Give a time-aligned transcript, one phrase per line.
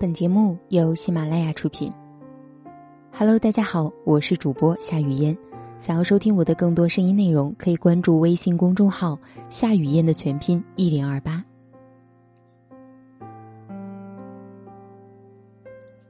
[0.00, 1.92] 本节目由喜马拉雅出品。
[3.12, 5.36] Hello，大家好，我是主播夏雨嫣。
[5.76, 9.18] 想要收听我的更多声音内容，可以关注微信公众号
[9.50, 11.44] “夏雨嫣”的全拼一零二八。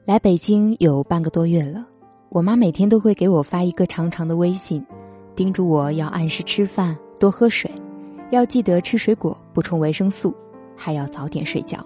[0.05, 1.85] 来北京有半个多月了，
[2.29, 4.81] 我妈每天都会给我发一个长长的微信，
[5.35, 7.69] 叮嘱我要按时吃饭、多喝水，
[8.31, 10.33] 要记得吃水果、补充维生素，
[10.77, 11.85] 还要早点睡觉。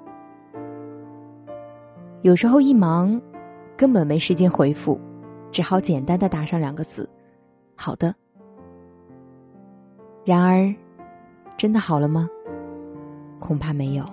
[2.25, 3.21] 有时候一忙，
[3.77, 4.99] 根本没时间回复，
[5.51, 7.07] 只好简单的打上两个字
[7.77, 8.15] ：“好的。”
[10.25, 10.73] 然而，
[11.55, 12.27] 真的好了吗？
[13.39, 14.03] 恐怕没有。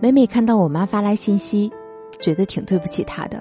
[0.00, 1.72] 每每看到我妈发来信息，
[2.18, 3.40] 觉得挺对不起她的。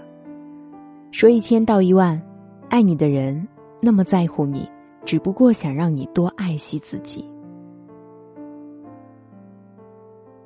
[1.10, 2.22] 说一千道一万，
[2.70, 3.48] 爱你的人
[3.82, 4.70] 那么在乎你，
[5.04, 7.28] 只不过想让你多爱惜自己。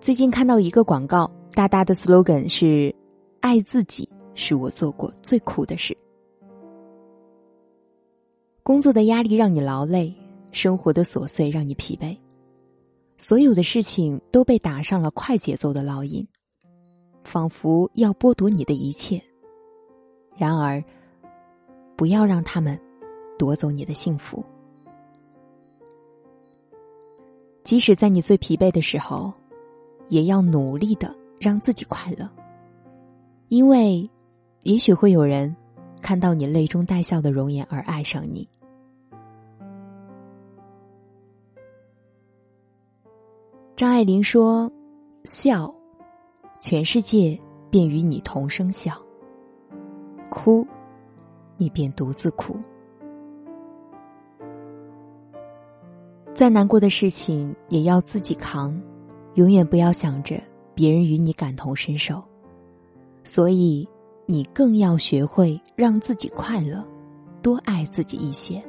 [0.01, 2.93] 最近看到一个广告，大大的 slogan 是
[3.39, 5.95] “爱自己是我做过最苦的事”。
[8.63, 10.11] 工作的压力让你劳累，
[10.51, 12.17] 生活的琐碎让你疲惫，
[13.19, 16.27] 所有的事情都被打上了快节奏的烙印，
[17.23, 19.21] 仿佛要剥夺你的一切。
[20.35, 20.83] 然而，
[21.95, 22.75] 不要让他们
[23.37, 24.43] 夺走你的幸福。
[27.63, 29.31] 即使在你最疲惫的时候。
[30.11, 32.29] 也要努力的让自己快乐，
[33.47, 34.07] 因为，
[34.63, 35.55] 也许会有人
[36.01, 38.45] 看到你泪中带笑的容颜而爱上你。
[43.73, 44.69] 张爱玲说
[45.23, 45.73] ：“笑，
[46.59, 47.39] 全世界
[47.69, 48.91] 便与你同声笑；
[50.29, 50.67] 哭，
[51.55, 52.57] 你便独自哭。
[56.35, 58.77] 再难过的事情也要自己扛。”
[59.35, 60.41] 永远不要想着
[60.73, 62.21] 别人与你感同身受，
[63.23, 63.87] 所以
[64.25, 66.83] 你更要学会让自己快乐，
[67.41, 68.61] 多爱自己一些。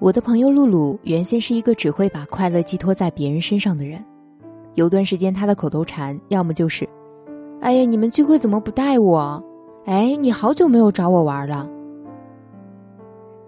[0.00, 4.04] 我的朋友露露原先是一个只会把快乐寄托在别人身上的人，
[4.74, 6.88] 有段时间她的口头禅要么就是
[7.60, 9.42] ：“哎呀，你们聚会怎么不带我？
[9.86, 11.68] 哎，你好久没有找我玩了。”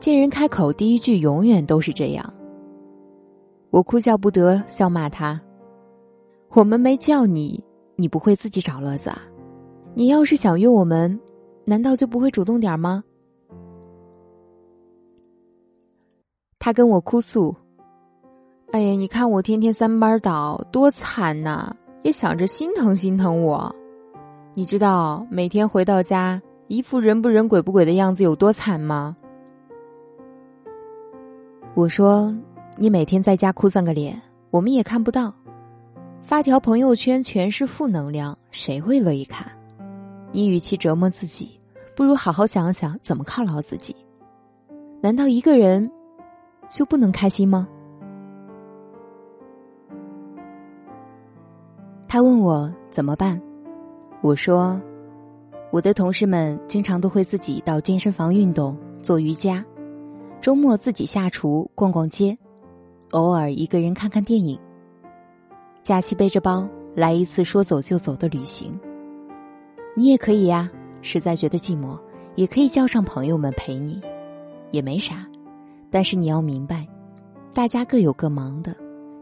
[0.00, 2.34] 见人开口第一句永远都是这样。
[3.70, 5.41] 我哭笑不得，笑骂他
[6.50, 7.62] ：“我们没叫你，
[7.94, 9.22] 你不会自己找乐子啊？
[9.94, 11.19] 你要是想约我们，
[11.64, 13.04] 难道就不会主动点吗？”
[16.58, 17.54] 他跟我哭诉
[18.72, 21.72] ：“哎呀，你看我天天三班倒，多惨呐！
[22.02, 23.72] 也想着心疼心疼我。
[24.52, 29.16] 你知道每天回到家一副人不人鬼不鬼的样子有多惨吗？”
[31.76, 32.34] 我说。
[32.82, 34.18] 你每天在家哭丧个脸，
[34.50, 35.30] 我们也看不到；
[36.22, 39.46] 发条朋友圈全是负能量，谁会乐意看？
[40.32, 41.60] 你与其折磨自己，
[41.94, 43.94] 不如好好想想怎么犒劳自己。
[45.02, 45.92] 难道一个人
[46.70, 47.69] 就不能开心吗？
[52.08, 53.38] 他问我怎么办，
[54.22, 54.80] 我说，
[55.70, 59.62] 我的同事们经常都会自己到健身房运动、做瑜伽，
[60.40, 62.34] 周末自己下厨、逛逛街。
[63.10, 64.59] 偶尔一个人看看电影，
[65.82, 68.78] 假期背着包来一次说走就走的旅行。
[69.97, 70.71] 你也可以呀，
[71.03, 71.99] 实在觉得寂寞，
[72.37, 74.00] 也可以叫上朋友们陪你，
[74.70, 75.26] 也没啥。
[75.91, 76.87] 但是你要明白，
[77.53, 78.76] 大家各有各忙的，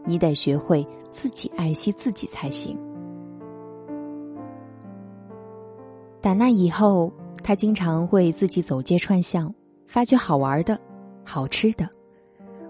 [0.05, 2.77] 你得学会自己爱惜自己才行。
[6.21, 7.11] 打那以后，
[7.43, 9.51] 他经常会自己走街串巷，
[9.87, 10.79] 发掘好玩的、
[11.25, 11.89] 好吃的。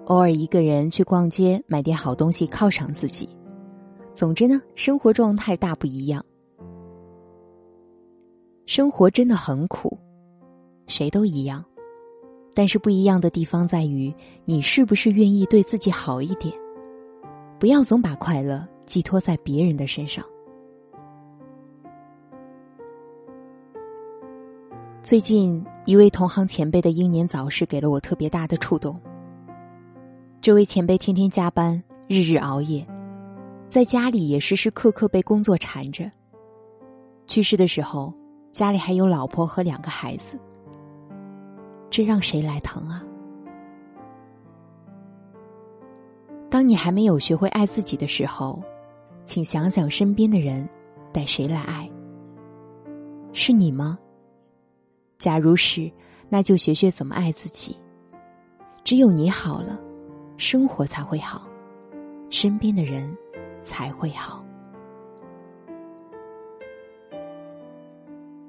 [0.09, 3.29] 偶尔一个人去逛街，买点好东西犒赏自己。
[4.11, 6.25] 总之呢，生活状态大不一样。
[8.65, 9.95] 生活真的很苦，
[10.87, 11.63] 谁都一样，
[12.55, 14.11] 但是不一样的地方在于，
[14.45, 16.51] 你是不是愿意对自己好一点？
[17.59, 20.25] 不要总把快乐寄托在别人的身上。
[25.03, 28.99] 最近一位同行前辈的英年早逝，给了我特别大的触动。
[30.41, 32.87] 这位前辈天天加班，日日熬夜，
[33.67, 36.09] 在家里也时时刻刻被工作缠着。
[37.27, 38.13] 去世的时候，
[38.49, 40.39] 家里还有老婆和两个孩子，
[41.89, 43.03] 这让谁来疼啊？
[46.49, 48.63] 当你还没有学会爱自己的时候，
[49.25, 50.67] 请想想身边的人，
[51.11, 51.91] 带谁来爱？
[53.33, 53.99] 是你吗？
[55.17, 55.91] 假如是，
[56.29, 57.75] 那就学学怎么爱自己。
[58.85, 59.77] 只有你好了。
[60.39, 61.45] 生活才会好，
[62.29, 63.13] 身边的人
[63.61, 64.41] 才会好。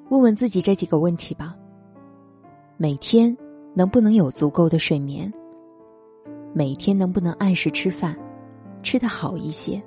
[0.09, 1.57] 问问自己这几个问题吧：
[2.77, 3.37] 每天
[3.75, 5.31] 能不能有足够的睡眠？
[6.55, 8.17] 每天能不能按时吃饭，
[8.85, 9.83] 吃得好一些？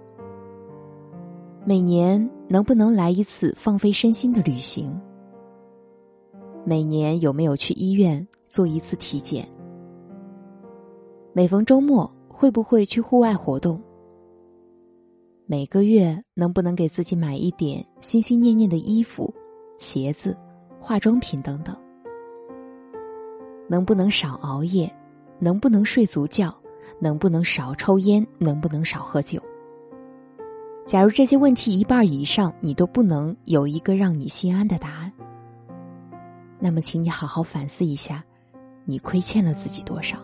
[1.63, 4.93] 每年能不能来一次放飞身心的旅行？
[6.65, 9.47] 每年有没有去医院做一次体检？
[11.35, 13.81] 每逢周末会不会去户外活动？
[15.47, 19.33] 每个月能不能给自己买一点心心念念的衣服、
[19.79, 20.37] 鞋子、
[20.79, 21.75] 化妆品等等？
[23.67, 24.93] 能不能少熬夜？
[25.39, 26.53] 能不能睡足觉？
[26.99, 28.23] 能不能少抽烟？
[28.37, 29.41] 能不能少喝酒？
[30.85, 35.11] 假如这些问题一半以上你都不能有一个让你心安的答案，
[36.59, 38.23] 那么，请你好好反思一下，
[38.85, 40.15] 你亏欠了自己多少？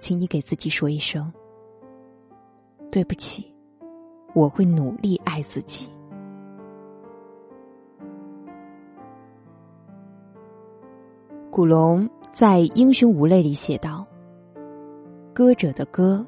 [0.00, 1.32] 请你给自己说一声
[2.90, 3.54] 对不起，
[4.34, 5.88] 我会努力爱自己。
[11.52, 14.06] 古龙在《英雄无泪》里写道
[15.34, 16.24] ：“歌者的歌，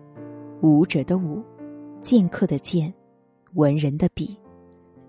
[0.61, 1.43] 舞者的舞，
[2.03, 2.93] 剑客的剑，
[3.55, 4.39] 文人的笔，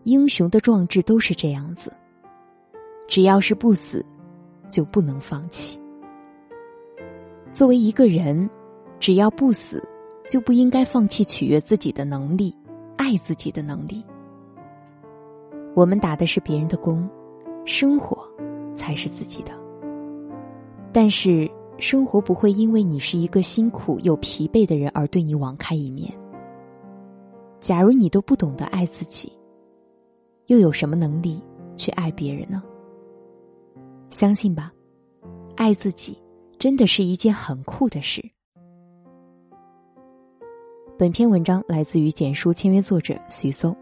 [0.04, 1.92] 英雄的壮志都是这样子。
[3.08, 4.04] 只要是不死，
[4.70, 5.80] 就不能放弃。
[7.54, 8.50] 作为一个人，
[9.00, 9.82] 只要不死，
[10.28, 12.56] 就不应该放弃取悦自己的能力，
[12.98, 14.04] 爱自己的能力。
[15.76, 17.08] 我们打的是别人的工，
[17.64, 18.28] 生活
[18.76, 19.52] 才是自己的。”
[20.92, 26.12] 但是，生活不会因为你是一个辛苦又疲惫的人而对你网开一面。
[27.60, 29.32] 假如你都不懂得爱自己，
[30.48, 31.42] 又有什么能力
[31.78, 32.62] 去爱别人呢？
[34.10, 34.72] 相信吧，
[35.56, 36.18] 爱自己
[36.64, 38.24] 真的是一件很酷的事。
[40.98, 43.76] 本篇文章来自于简书签约作者徐搜。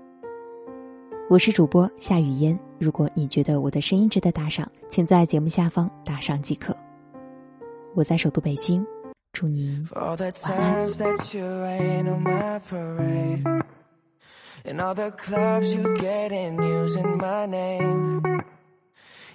[1.29, 2.59] 我是主播夏雨嫣。
[2.79, 6.75] 如果你觉得我的声音值得打赏，请在节目下方打赏即可。
[7.93, 8.83] 我在首都北京，
[9.31, 10.17] 祝您晚
[17.53, 18.50] 安。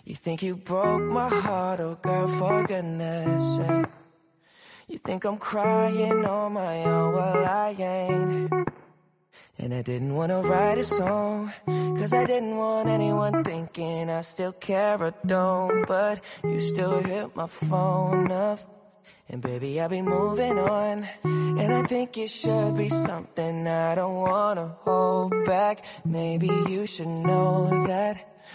[0.06, 3.86] You think you broke my heart, oh girl, for goodness sake.
[4.86, 8.68] You think I'm crying on my own, well I ain't.
[9.58, 14.52] And I didn't wanna write a song, cause I didn't want anyone thinking I still
[14.52, 15.86] care or don't.
[15.88, 18.60] But you still hit my phone up.
[19.28, 21.08] And baby, I'll be moving on.
[21.24, 25.84] And I think it should be something I don't wanna hold back.
[26.04, 28.35] Maybe you should know that